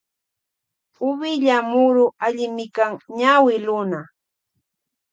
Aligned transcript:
Uvilla 1.07 1.57
muru 1.71 2.05
allimikan 2.25 2.91
ñawi 3.19 3.55
luna. 3.65 3.99